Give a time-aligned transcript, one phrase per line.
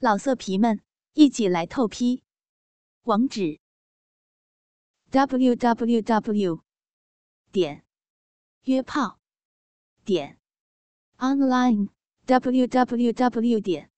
[0.00, 0.80] 老色皮们，
[1.14, 2.22] 一起来透批！
[3.02, 3.58] 网址
[5.10, 6.62] ：w w w
[7.50, 7.84] 点
[8.62, 9.18] 约炮
[10.04, 10.38] 点
[11.16, 11.88] online
[12.26, 13.90] w w w 点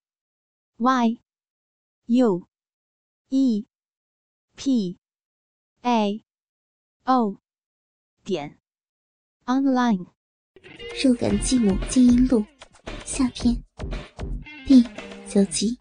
[0.79, 1.21] y
[2.07, 2.49] u
[3.29, 3.67] e
[4.57, 4.99] p
[5.83, 6.25] a
[7.05, 7.43] o
[8.25, 8.59] 点
[9.45, 10.07] online。
[11.05, 12.47] 肉感继母金英录
[13.05, 13.63] 下篇
[14.67, 14.83] 第
[15.29, 15.80] 九集。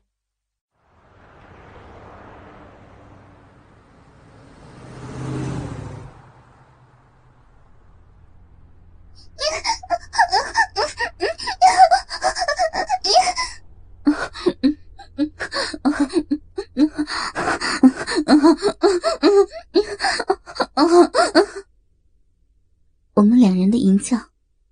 [23.13, 24.17] 我们两人的淫叫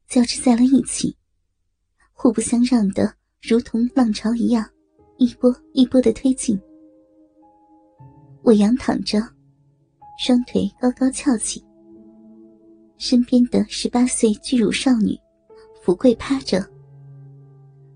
[0.07, 1.17] 交织在了一起，
[2.13, 4.65] 互不相让的，如同浪潮一样，
[5.17, 6.57] 一波一波的推进。
[8.41, 9.19] 我仰躺着，
[10.17, 11.66] 双腿高高翘起，
[12.97, 15.17] 身边的十八岁巨乳少女
[15.81, 16.65] 俯跪趴着，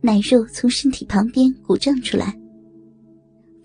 [0.02, 2.40] 奶肉从身体旁边鼓胀出来，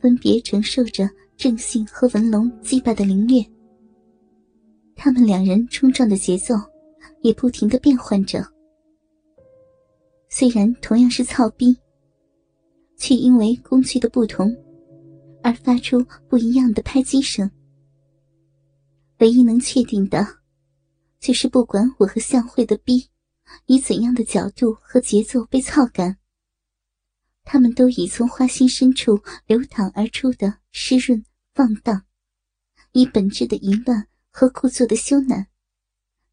[0.00, 3.44] 分别承受着正性和文龙击败的凌虐。
[4.94, 6.54] 他们两人冲撞的节奏。
[7.22, 8.46] 也不停的变换着，
[10.28, 11.76] 虽然同样是操逼，
[12.96, 14.54] 却因为工具的不同，
[15.42, 17.50] 而发出不一样的拍击声。
[19.18, 20.24] 唯一能确定的，
[21.19, 23.09] 就是不管我和向慧的逼
[23.67, 26.19] 以怎样的角度和节奏被操干，
[27.45, 32.05] 他们都以从花心深处流淌而出的湿润放荡，
[32.92, 35.47] 以本质的淫乱和故作的羞赧。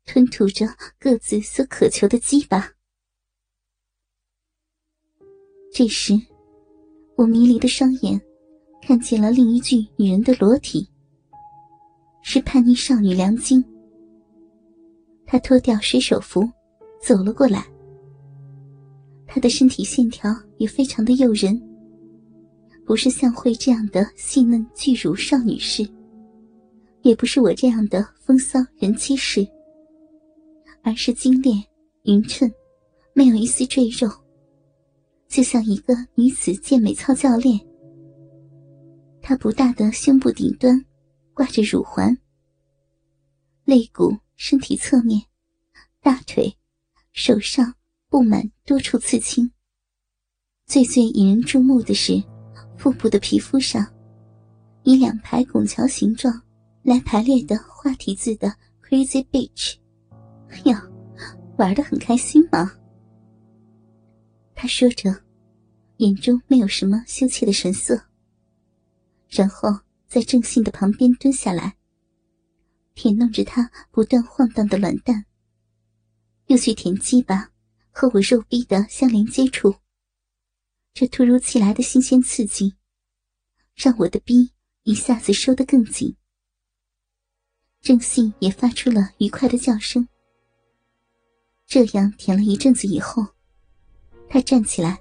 [0.06, 0.68] 吞吐着
[1.00, 2.74] 各自所渴求的鸡巴。
[5.72, 6.14] 这时，
[7.16, 8.22] 我迷离的双眼
[8.82, 10.90] 看见了另一具女人的裸体，
[12.22, 13.64] 是叛逆少女梁晶。
[15.26, 16.48] 他脱掉水手服，
[17.02, 17.66] 走了过来。
[19.26, 21.60] 他的身体线条也非常的诱人，
[22.86, 25.88] 不是像慧这样的细嫩巨乳少女式，
[27.02, 29.48] 也不是我这样的风骚人妻式。
[30.86, 31.64] 而是精炼、
[32.04, 32.52] 匀称，
[33.14, 34.10] 没有一丝赘肉，
[35.30, 37.58] 就像一个女子健美操教练。
[39.22, 40.78] 她不大的胸部顶端
[41.34, 42.14] 挂着乳环，
[43.64, 45.26] 肋骨、身体侧面、
[46.02, 46.58] 大腿、
[47.12, 47.76] 手上
[48.10, 49.52] 布满多处刺青。
[50.66, 52.24] 最最引人注目的是，
[52.78, 53.86] 腹部的皮肤上，
[54.84, 56.42] 以两排拱桥形状
[56.82, 59.76] 来排列的花体字的 “Crazy Bitch”。
[60.66, 60.76] 哟，
[61.58, 62.72] 玩的很开心吗？
[64.56, 65.14] 他说着，
[65.98, 68.02] 眼中没有什么羞怯的神色。
[69.30, 69.70] 然后
[70.08, 71.76] 在郑信的旁边蹲下来，
[72.96, 75.26] 舔弄着他不断晃荡的卵蛋，
[76.48, 77.52] 又去舔鸡巴
[77.92, 79.76] 和我肉逼的相连接处。
[80.94, 82.76] 这突如其来的新鲜刺激，
[83.74, 84.52] 让我的逼
[84.84, 86.16] 一下子收得更紧。
[87.82, 90.08] 郑信也发出了愉快的叫声。
[91.66, 93.26] 这样舔了一阵子以后，
[94.30, 95.00] 他站起来，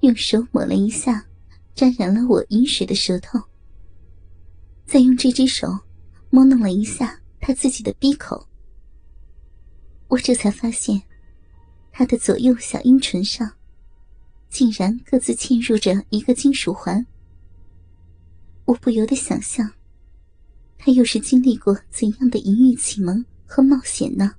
[0.00, 1.24] 用手抹了一下
[1.74, 3.40] 沾染了我饮水的舌头，
[4.84, 5.68] 再用这只手
[6.34, 8.48] 摸弄了一下他自己的鼻口。
[10.08, 11.02] 我这才发现，
[11.92, 13.52] 他的左右小阴唇上，
[14.48, 17.06] 竟然各自嵌入着一个金属环。
[18.64, 19.72] 我不由得想象，
[20.78, 24.34] 他又是经历过怎样的淫欲启蒙和冒险呢？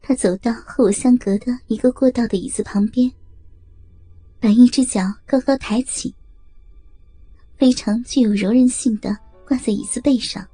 [0.00, 3.12] 他走到和我相隔的一个过道的椅子旁边，
[4.40, 6.14] 把一只脚高高抬起，
[7.58, 9.18] 非常具有柔韧性的
[9.50, 10.48] 挂在椅子背上，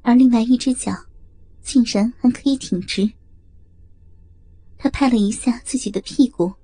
[0.00, 0.90] 而另外一只脚
[1.60, 3.12] 竟然还可以挺直。
[4.78, 6.54] 他拍了一下自己的屁股，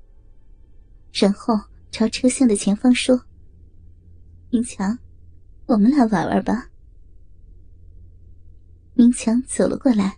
[1.12, 1.55] 然后
[1.91, 3.26] 朝车厢的前方说
[4.49, 4.99] ：“明强，
[5.67, 6.70] 我们来玩玩吧。”
[8.97, 10.17] 明强走了过来。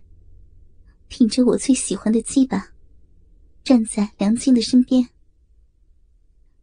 [1.09, 2.69] 挺着我最喜欢的鸡巴，
[3.65, 5.09] 站在梁静的身边。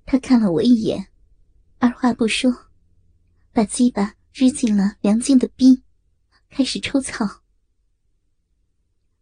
[0.06, 1.06] 他看了我一眼，
[1.80, 2.65] 二话不说，
[3.56, 5.82] 把鸡巴支进了梁静的逼，
[6.50, 7.42] 开始抽草。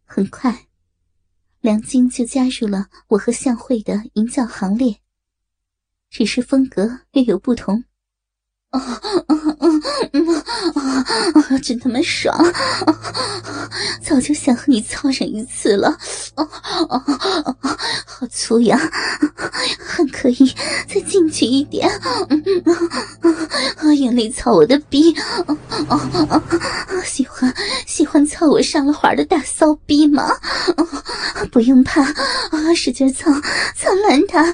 [0.02, 0.66] 很快，
[1.60, 5.00] 梁静就加入了我和向慧的淫叫行列，
[6.10, 7.84] 只是风格略有不同。
[8.78, 11.04] 啊啊啊
[11.50, 11.58] 啊！
[11.62, 12.36] 真他妈爽！
[14.02, 15.96] 早就想和你操上一次了。
[16.34, 17.02] 啊啊
[17.60, 17.78] 啊！
[18.06, 18.78] 好粗呀，
[19.78, 20.54] 还可以
[20.88, 21.88] 再进去一点。
[23.76, 25.14] 啊，用力操我的逼！
[25.46, 25.56] 啊
[25.88, 25.96] 啊
[26.30, 26.42] 啊！
[27.04, 27.54] 喜欢
[27.86, 30.28] 喜欢操我上了环的大骚逼吗？
[31.46, 33.32] 不用怕，啊，使劲蹭，
[33.74, 34.44] 蹭烂它，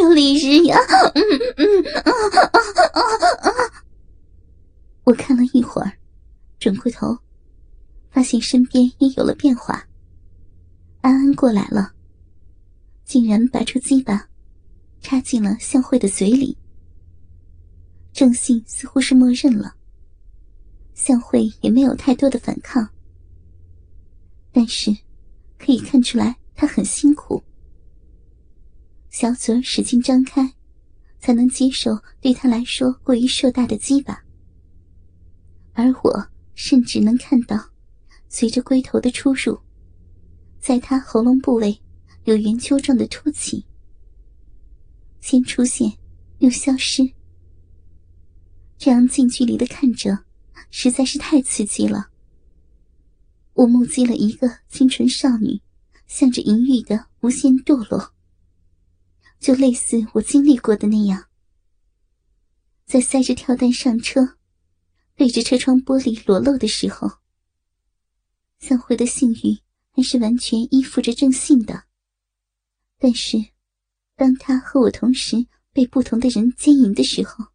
[0.00, 0.78] 用力日呀！
[1.14, 1.22] 嗯
[1.56, 2.12] 嗯啊
[2.52, 2.60] 啊
[2.92, 3.84] 啊啊！
[5.04, 5.92] 我看了一会儿，
[6.58, 7.18] 转过头，
[8.10, 9.86] 发现身边也有了变化。
[11.00, 11.92] 安安过来了，
[13.04, 14.28] 竟然拔出鸡巴，
[15.00, 16.56] 插进了向慧的嘴里。
[18.12, 19.74] 郑信似乎是默认了，
[20.94, 22.88] 向慧也没有太多的反抗，
[24.52, 24.90] 但是
[25.58, 27.42] 可以看出来他很辛苦，
[29.10, 30.54] 小嘴使劲张开，
[31.18, 34.24] 才能接受对他来说过于硕大的鸡巴。
[35.72, 37.70] 而我甚至能看到，
[38.28, 39.60] 随着龟头的出入，
[40.58, 41.80] 在他喉咙部位
[42.24, 43.66] 有圆球状的凸起，
[45.20, 45.92] 先出现，
[46.38, 47.02] 又消失。
[48.78, 50.24] 这样近距离的看着，
[50.70, 52.10] 实在是太刺激了。
[53.56, 55.62] 我目击了一个清纯少女，
[56.06, 58.12] 向着淫欲的无限堕落，
[59.40, 61.24] 就类似我经历过的那样，
[62.84, 64.36] 在塞着跳蛋上车。
[65.14, 67.10] 对着车窗玻璃裸露的时候，
[68.58, 69.58] 向辉的性欲
[69.90, 71.84] 还是完全依附着正信的。
[72.98, 73.42] 但是，
[74.16, 77.46] 当他和我同时被不同的人奸淫的时候，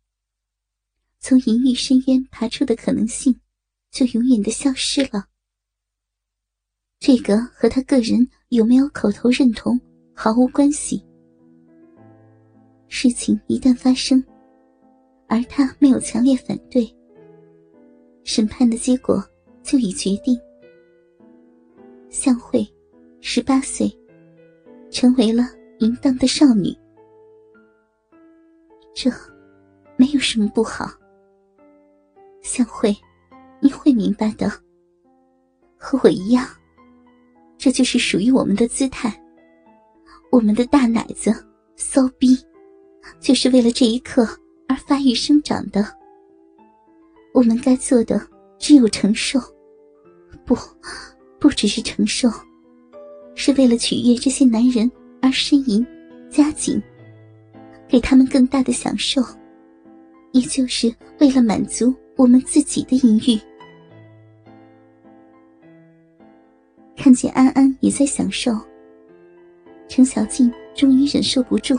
[1.20, 3.40] 从淫欲深渊爬出的可能性
[3.92, 5.28] 就永远的消失了。
[7.02, 8.20] 这个和他个人
[8.50, 9.76] 有没有口头认同
[10.14, 11.04] 毫无关系。
[12.88, 14.24] 事情一旦发生，
[15.28, 16.88] 而他没有强烈反对。
[18.24, 19.20] 审判的结果
[19.64, 20.40] 就已决定，
[22.12, 22.64] 向慧，
[23.20, 23.92] 十八岁，
[24.92, 25.46] 成为了
[25.80, 26.72] 淫荡的少女。
[28.94, 29.10] 这，
[29.98, 30.88] 没有什么不好。
[32.44, 32.96] 向慧，
[33.60, 34.48] 你会明白的。
[35.76, 36.46] 和我一样，
[37.62, 39.16] 这就是属于我们的姿态。
[40.32, 41.32] 我们的大奶子，
[41.76, 42.36] 骚逼，
[43.20, 44.28] 就是为了这一刻
[44.68, 45.86] 而发育生长的。
[47.36, 48.20] 我们该做的
[48.58, 49.40] 只有承受，
[50.44, 50.58] 不，
[51.40, 52.28] 不只是承受，
[53.36, 54.92] 是为了取悦这些男人
[55.22, 55.86] 而呻吟、
[56.32, 56.82] 加紧，
[57.88, 59.22] 给他们更大的享受，
[60.32, 63.40] 也就是为了满足我们自己的淫欲。
[67.04, 68.52] 看见安安也在享受，
[69.90, 71.76] 程小静终于忍受不住，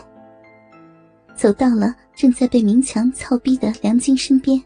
[1.36, 4.60] 走到了正在被明强操逼的梁晶身边。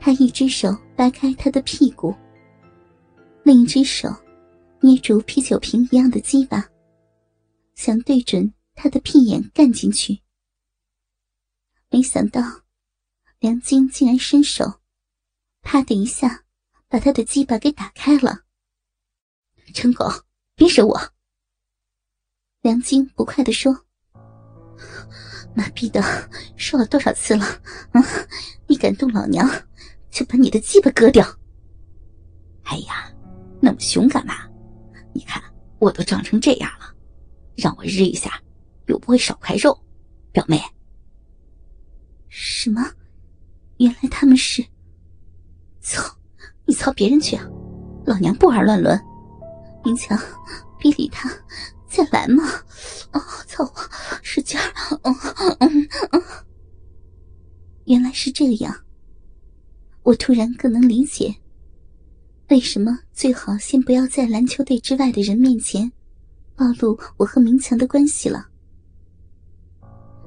[0.00, 2.12] 他一只手掰开他的屁股，
[3.44, 4.12] 另一只手
[4.80, 6.68] 捏住啤酒瓶一样的鸡巴，
[7.76, 10.18] 想对准他的屁眼干进去。
[11.90, 12.42] 没想到，
[13.38, 14.64] 梁晶竟然伸手，
[15.62, 16.42] 啪的一下
[16.88, 18.40] 把他的鸡巴给打开了。
[19.74, 20.08] 陈狗，
[20.54, 20.96] 别惹我！
[22.62, 23.76] 梁晶不快地说
[25.52, 26.00] ：“妈逼的，
[26.56, 27.44] 说了多少次了？
[27.90, 28.02] 嗯，
[28.68, 29.50] 你敢动老娘？”
[30.12, 31.26] 就把你的鸡巴割掉！
[32.62, 33.12] 哎呀，
[33.60, 34.48] 那么凶干嘛？
[35.12, 35.42] 你看
[35.80, 36.94] 我都长成这样了，
[37.56, 38.40] 让我日一下，
[38.86, 39.76] 又不会少块肉，
[40.30, 40.62] 表妹。
[42.28, 42.80] 什么？
[43.78, 44.64] 原来他们是？
[45.80, 46.16] 操！
[46.64, 47.44] 你操别人去啊！
[48.06, 48.96] 老娘不玩乱伦。
[49.84, 50.18] 明强，
[50.78, 51.30] 别理他，
[51.86, 52.42] 再来嘛！
[53.10, 53.72] 啊，操我，
[54.22, 54.72] 使劲儿！
[55.02, 55.14] 嗯
[55.60, 56.22] 嗯嗯。
[57.84, 58.74] 原来是这样。
[60.02, 61.34] 我突然更能理解，
[62.48, 65.90] 为什么最好先不要在篮球队之外的人面前
[66.56, 68.46] 暴露我和明强的关系了。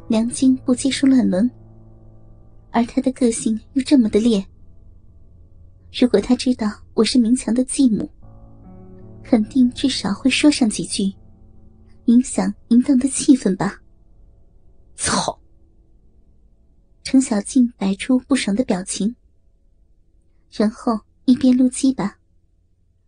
[0.07, 1.49] 梁晶不接受乱伦，
[2.71, 4.45] 而他的个性又这么的烈。
[5.91, 8.09] 如果他知道我是明强的继母，
[9.29, 11.13] 肯定至少会说上几句，
[12.05, 13.81] 影响淫荡的气氛吧。
[14.95, 15.37] 操！
[17.03, 19.13] 程小静摆出不爽的表情。
[20.49, 22.19] 然后一边撸鸡巴，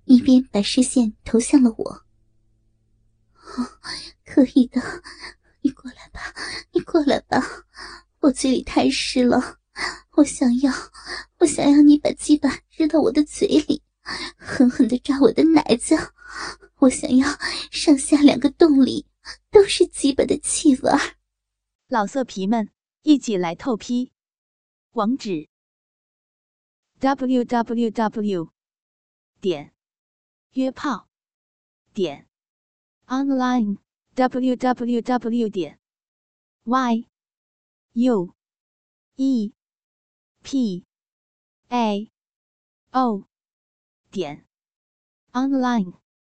[0.04, 1.90] 一边把视线投向了我。
[3.56, 3.66] 哦
[4.26, 4.82] 可以的，
[5.62, 6.20] 你过来吧，
[6.74, 7.42] 你过来吧，
[8.20, 9.58] 我嘴里太湿了，
[10.18, 10.72] 我想要，
[11.40, 13.82] 我想要你把鸡巴扔到我的嘴里，
[14.38, 15.96] 狠狠的扎我的奶子，
[16.80, 17.28] 我想要
[17.72, 19.06] 上下两个洞里
[19.52, 20.92] 都是鸡巴的气味。
[21.88, 22.70] 老色皮们，
[23.04, 24.12] 一起来透批。
[24.92, 25.50] 网址
[27.00, 28.52] ：w w w
[29.40, 29.74] 点
[30.54, 31.08] 约炮
[31.94, 32.28] 点
[33.06, 33.78] online
[34.16, 35.80] w w w 点
[36.64, 37.06] y
[37.94, 38.34] u
[39.16, 39.54] e
[40.42, 40.86] p
[41.70, 42.12] a
[42.92, 43.29] o。
[44.12, 44.46] 点
[45.34, 45.94] online。